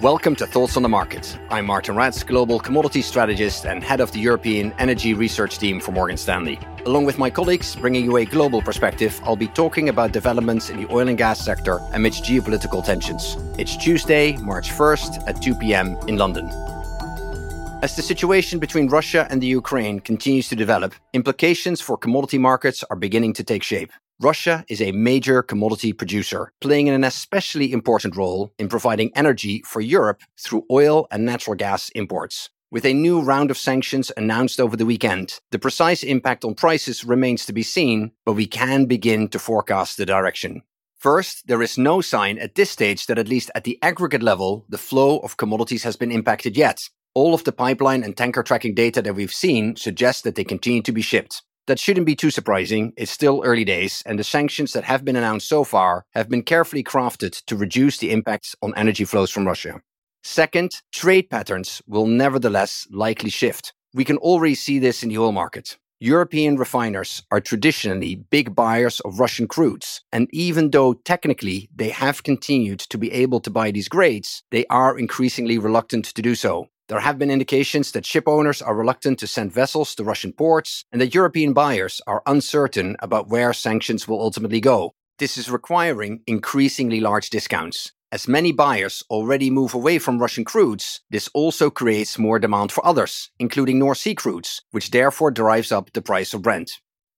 Welcome 0.00 0.34
to 0.36 0.46
Thoughts 0.46 0.78
on 0.78 0.82
the 0.82 0.88
Market. 0.88 1.38
I'm 1.50 1.66
Martijn 1.66 1.94
Rats, 1.94 2.22
Global 2.22 2.58
Commodity 2.58 3.02
Strategist 3.02 3.66
and 3.66 3.84
Head 3.84 4.00
of 4.00 4.10
the 4.12 4.18
European 4.18 4.72
Energy 4.78 5.12
Research 5.12 5.58
Team 5.58 5.78
for 5.78 5.92
Morgan 5.92 6.16
Stanley. 6.16 6.58
Along 6.86 7.04
with 7.04 7.18
my 7.18 7.28
colleagues, 7.28 7.76
bringing 7.76 8.06
you 8.06 8.16
a 8.16 8.24
global 8.24 8.62
perspective, 8.62 9.20
I'll 9.24 9.36
be 9.36 9.48
talking 9.48 9.90
about 9.90 10.12
developments 10.12 10.70
in 10.70 10.80
the 10.80 10.90
oil 10.90 11.08
and 11.08 11.18
gas 11.18 11.44
sector 11.44 11.82
amidst 11.92 12.24
geopolitical 12.24 12.82
tensions. 12.82 13.36
It's 13.58 13.76
Tuesday, 13.76 14.38
March 14.38 14.70
1st 14.70 15.28
at 15.28 15.42
2 15.42 15.54
p.m. 15.56 15.98
in 16.08 16.16
London. 16.16 16.48
As 17.82 17.94
the 17.94 18.00
situation 18.00 18.58
between 18.58 18.88
Russia 18.88 19.26
and 19.28 19.42
the 19.42 19.48
Ukraine 19.48 20.00
continues 20.00 20.48
to 20.48 20.56
develop, 20.56 20.94
implications 21.12 21.82
for 21.82 21.98
commodity 21.98 22.38
markets 22.38 22.82
are 22.88 22.96
beginning 22.96 23.34
to 23.34 23.44
take 23.44 23.62
shape. 23.62 23.92
Russia 24.22 24.66
is 24.68 24.82
a 24.82 24.92
major 24.92 25.42
commodity 25.42 25.94
producer, 25.94 26.52
playing 26.60 26.90
an 26.90 27.04
especially 27.04 27.72
important 27.72 28.14
role 28.14 28.52
in 28.58 28.68
providing 28.68 29.10
energy 29.16 29.62
for 29.64 29.80
Europe 29.80 30.20
through 30.38 30.66
oil 30.70 31.06
and 31.10 31.24
natural 31.24 31.56
gas 31.56 31.88
imports. 31.94 32.50
With 32.70 32.84
a 32.84 32.92
new 32.92 33.22
round 33.22 33.50
of 33.50 33.56
sanctions 33.56 34.12
announced 34.18 34.60
over 34.60 34.76
the 34.76 34.84
weekend, 34.84 35.40
the 35.52 35.58
precise 35.58 36.02
impact 36.02 36.44
on 36.44 36.54
prices 36.54 37.02
remains 37.02 37.46
to 37.46 37.54
be 37.54 37.62
seen, 37.62 38.12
but 38.26 38.34
we 38.34 38.46
can 38.46 38.84
begin 38.84 39.26
to 39.28 39.38
forecast 39.38 39.96
the 39.96 40.04
direction. 40.04 40.64
First, 40.98 41.46
there 41.46 41.62
is 41.62 41.78
no 41.78 42.02
sign 42.02 42.38
at 42.38 42.56
this 42.56 42.68
stage 42.68 43.06
that, 43.06 43.18
at 43.18 43.26
least 43.26 43.50
at 43.54 43.64
the 43.64 43.78
aggregate 43.80 44.22
level, 44.22 44.66
the 44.68 44.76
flow 44.76 45.20
of 45.20 45.38
commodities 45.38 45.84
has 45.84 45.96
been 45.96 46.12
impacted 46.12 46.58
yet. 46.58 46.90
All 47.14 47.32
of 47.32 47.44
the 47.44 47.52
pipeline 47.52 48.04
and 48.04 48.14
tanker 48.14 48.42
tracking 48.42 48.74
data 48.74 49.00
that 49.00 49.14
we've 49.14 49.32
seen 49.32 49.76
suggests 49.76 50.20
that 50.22 50.34
they 50.34 50.44
continue 50.44 50.82
to 50.82 50.92
be 50.92 51.00
shipped. 51.00 51.42
That 51.66 51.78
shouldn't 51.78 52.06
be 52.06 52.16
too 52.16 52.30
surprising. 52.30 52.92
It's 52.96 53.12
still 53.12 53.42
early 53.44 53.64
days, 53.64 54.02
and 54.06 54.18
the 54.18 54.24
sanctions 54.24 54.72
that 54.72 54.84
have 54.84 55.04
been 55.04 55.16
announced 55.16 55.48
so 55.48 55.62
far 55.62 56.04
have 56.14 56.28
been 56.28 56.42
carefully 56.42 56.82
crafted 56.82 57.44
to 57.46 57.56
reduce 57.56 57.98
the 57.98 58.10
impacts 58.10 58.56
on 58.62 58.74
energy 58.76 59.04
flows 59.04 59.30
from 59.30 59.46
Russia. 59.46 59.80
Second, 60.22 60.82
trade 60.92 61.30
patterns 61.30 61.80
will 61.86 62.06
nevertheless 62.06 62.86
likely 62.90 63.30
shift. 63.30 63.72
We 63.94 64.04
can 64.04 64.18
already 64.18 64.54
see 64.54 64.78
this 64.78 65.02
in 65.02 65.08
the 65.08 65.18
oil 65.18 65.32
market. 65.32 65.78
European 66.02 66.56
refiners 66.56 67.22
are 67.30 67.42
traditionally 67.42 68.14
big 68.14 68.54
buyers 68.54 69.00
of 69.00 69.20
Russian 69.20 69.46
crudes, 69.46 70.00
and 70.10 70.28
even 70.32 70.70
though 70.70 70.94
technically 70.94 71.68
they 71.74 71.90
have 71.90 72.22
continued 72.22 72.80
to 72.80 72.96
be 72.96 73.12
able 73.12 73.38
to 73.40 73.50
buy 73.50 73.70
these 73.70 73.88
grades, 73.88 74.42
they 74.50 74.64
are 74.70 74.98
increasingly 74.98 75.58
reluctant 75.58 76.06
to 76.06 76.22
do 76.22 76.34
so. 76.34 76.68
There 76.90 76.98
have 76.98 77.20
been 77.20 77.30
indications 77.30 77.92
that 77.92 78.04
ship 78.04 78.24
owners 78.26 78.60
are 78.60 78.74
reluctant 78.74 79.20
to 79.20 79.28
send 79.28 79.52
vessels 79.52 79.94
to 79.94 80.02
Russian 80.02 80.32
ports 80.32 80.84
and 80.90 81.00
that 81.00 81.14
European 81.14 81.52
buyers 81.52 82.00
are 82.04 82.20
uncertain 82.26 82.96
about 82.98 83.28
where 83.28 83.52
sanctions 83.52 84.08
will 84.08 84.20
ultimately 84.20 84.60
go. 84.60 84.94
This 85.20 85.38
is 85.38 85.48
requiring 85.48 86.22
increasingly 86.26 86.98
large 86.98 87.30
discounts. 87.30 87.92
As 88.10 88.26
many 88.26 88.50
buyers 88.50 89.04
already 89.08 89.50
move 89.50 89.72
away 89.72 90.00
from 90.00 90.18
Russian 90.18 90.44
crudes, 90.44 90.98
this 91.08 91.30
also 91.32 91.70
creates 91.70 92.18
more 92.18 92.40
demand 92.40 92.72
for 92.72 92.84
others, 92.84 93.30
including 93.38 93.78
North 93.78 93.98
Sea 93.98 94.16
crudes, 94.16 94.62
which 94.72 94.90
therefore 94.90 95.30
drives 95.30 95.70
up 95.70 95.92
the 95.92 96.02
price 96.02 96.34
of 96.34 96.42
Brent. 96.42 96.72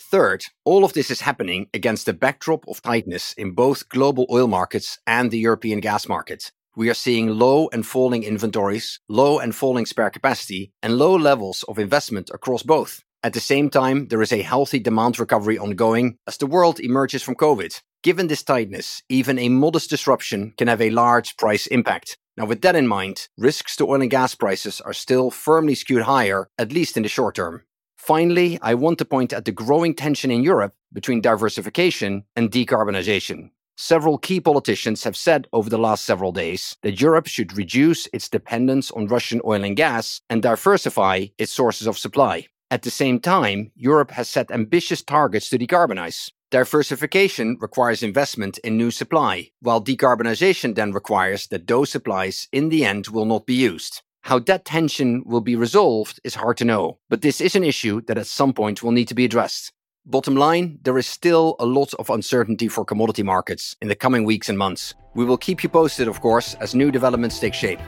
Third, 0.00 0.44
all 0.64 0.84
of 0.84 0.92
this 0.92 1.10
is 1.10 1.22
happening 1.22 1.66
against 1.74 2.06
the 2.06 2.12
backdrop 2.12 2.68
of 2.68 2.82
tightness 2.82 3.32
in 3.32 3.50
both 3.50 3.88
global 3.88 4.28
oil 4.30 4.46
markets 4.46 5.00
and 5.08 5.32
the 5.32 5.40
European 5.40 5.80
gas 5.80 6.06
market 6.06 6.52
we 6.76 6.90
are 6.90 6.94
seeing 6.94 7.28
low 7.28 7.68
and 7.72 7.86
falling 7.86 8.22
inventories, 8.22 9.00
low 9.08 9.38
and 9.38 9.54
falling 9.54 9.86
spare 9.86 10.10
capacity, 10.10 10.70
and 10.82 10.98
low 10.98 11.16
levels 11.16 11.64
of 11.64 11.78
investment 11.78 12.30
across 12.32 12.62
both. 12.62 13.02
At 13.22 13.32
the 13.32 13.40
same 13.40 13.70
time, 13.70 14.08
there 14.08 14.22
is 14.22 14.32
a 14.32 14.42
healthy 14.42 14.78
demand 14.78 15.18
recovery 15.18 15.58
ongoing 15.58 16.18
as 16.26 16.36
the 16.36 16.46
world 16.46 16.78
emerges 16.78 17.22
from 17.22 17.34
COVID. 17.34 17.80
Given 18.02 18.28
this 18.28 18.42
tightness, 18.42 19.02
even 19.08 19.38
a 19.38 19.48
modest 19.48 19.90
disruption 19.90 20.52
can 20.58 20.68
have 20.68 20.82
a 20.82 20.90
large 20.90 21.36
price 21.38 21.66
impact. 21.66 22.18
Now, 22.36 22.44
with 22.44 22.60
that 22.60 22.76
in 22.76 22.86
mind, 22.86 23.28
risks 23.38 23.74
to 23.76 23.88
oil 23.88 24.02
and 24.02 24.10
gas 24.10 24.34
prices 24.34 24.80
are 24.82 24.92
still 24.92 25.30
firmly 25.30 25.74
skewed 25.74 26.02
higher, 26.02 26.48
at 26.58 26.72
least 26.72 26.96
in 26.98 27.02
the 27.02 27.08
short 27.08 27.34
term. 27.34 27.62
Finally, 27.96 28.58
I 28.62 28.74
want 28.74 28.98
to 28.98 29.04
point 29.04 29.32
at 29.32 29.46
the 29.46 29.50
growing 29.50 29.94
tension 29.94 30.30
in 30.30 30.42
Europe 30.42 30.74
between 30.92 31.22
diversification 31.22 32.24
and 32.36 32.50
decarbonization. 32.50 33.50
Several 33.78 34.16
key 34.16 34.40
politicians 34.40 35.04
have 35.04 35.18
said 35.18 35.46
over 35.52 35.68
the 35.68 35.76
last 35.76 36.06
several 36.06 36.32
days 36.32 36.78
that 36.80 36.98
Europe 36.98 37.26
should 37.26 37.54
reduce 37.54 38.08
its 38.10 38.26
dependence 38.26 38.90
on 38.90 39.06
Russian 39.06 39.42
oil 39.44 39.62
and 39.64 39.76
gas 39.76 40.22
and 40.30 40.42
diversify 40.42 41.26
its 41.36 41.52
sources 41.52 41.86
of 41.86 41.98
supply. 41.98 42.46
At 42.70 42.82
the 42.82 42.90
same 42.90 43.20
time, 43.20 43.72
Europe 43.76 44.12
has 44.12 44.30
set 44.30 44.50
ambitious 44.50 45.02
targets 45.02 45.50
to 45.50 45.58
decarbonize. 45.58 46.30
Diversification 46.50 47.58
requires 47.60 48.02
investment 48.02 48.56
in 48.58 48.78
new 48.78 48.90
supply, 48.90 49.50
while 49.60 49.84
decarbonization 49.84 50.74
then 50.74 50.92
requires 50.92 51.48
that 51.48 51.66
those 51.66 51.90
supplies 51.90 52.48
in 52.52 52.70
the 52.70 52.82
end 52.82 53.08
will 53.08 53.26
not 53.26 53.44
be 53.44 53.54
used. 53.54 54.00
How 54.22 54.38
that 54.38 54.64
tension 54.64 55.22
will 55.26 55.42
be 55.42 55.54
resolved 55.54 56.18
is 56.24 56.36
hard 56.36 56.56
to 56.56 56.64
know, 56.64 56.98
but 57.10 57.20
this 57.20 57.42
is 57.42 57.54
an 57.54 57.62
issue 57.62 58.00
that 58.06 58.18
at 58.18 58.26
some 58.26 58.54
point 58.54 58.82
will 58.82 58.90
need 58.90 59.08
to 59.08 59.14
be 59.14 59.26
addressed. 59.26 59.72
Bottom 60.08 60.36
line, 60.36 60.78
there 60.84 60.98
is 60.98 61.06
still 61.08 61.56
a 61.58 61.66
lot 61.66 61.92
of 61.94 62.10
uncertainty 62.10 62.68
for 62.68 62.84
commodity 62.84 63.24
markets 63.24 63.74
in 63.82 63.88
the 63.88 63.96
coming 63.96 64.24
weeks 64.24 64.48
and 64.48 64.56
months. 64.56 64.94
We 65.14 65.24
will 65.24 65.36
keep 65.36 65.64
you 65.64 65.68
posted, 65.68 66.06
of 66.06 66.20
course, 66.20 66.54
as 66.60 66.76
new 66.76 66.92
developments 66.92 67.40
take 67.40 67.54
shape. 67.54 67.80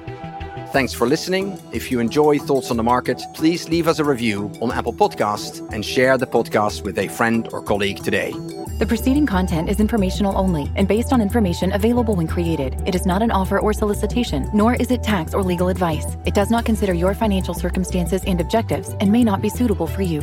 Thanks 0.73 0.93
for 0.93 1.07
listening. 1.07 1.57
If 1.71 1.93
you 1.93 2.01
enjoy 2.01 2.41
Thoughts 2.41 2.73
on 2.73 2.77
the 2.77 2.83
Market, 2.83 3.23
please 3.35 3.69
leave 3.69 3.87
us 3.87 4.01
a 4.01 4.05
review 4.05 4.51
on 4.61 4.73
Apple 4.73 4.93
Podcast 4.93 5.73
and 5.73 5.85
share 5.85 6.19
the 6.19 6.27
podcast 6.27 6.83
with 6.83 6.99
a 6.99 7.07
friend 7.07 7.49
or 7.53 7.63
colleague 7.63 8.03
today. 8.03 8.33
The 8.81 8.87
preceding 8.89 9.25
content 9.25 9.69
is 9.69 9.79
informational 9.79 10.37
only 10.37 10.73
and 10.75 10.89
based 10.89 11.13
on 11.13 11.23
information 11.23 11.73
available 11.73 12.17
when 12.17 12.27
created. 12.27 12.83
It 12.85 12.97
is 12.97 13.07
not 13.07 13.23
an 13.23 13.31
offer 13.31 13.61
or 13.61 13.73
solicitation, 13.73 14.51
nor 14.53 14.75
is 14.75 14.91
it 14.91 15.05
tax 15.05 15.35
or 15.35 15.45
legal 15.45 15.69
advice. 15.69 16.17
It 16.27 16.35
does 16.35 16.51
not 16.51 16.65
consider 16.65 16.95
your 16.95 17.15
financial 17.15 17.55
circumstances 17.55 18.25
and 18.27 18.41
objectives 18.41 18.89
and 18.99 19.13
may 19.13 19.23
not 19.23 19.41
be 19.41 19.49
suitable 19.49 19.87
for 19.87 20.03
you. 20.03 20.21